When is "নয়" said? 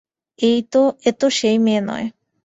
1.81-2.07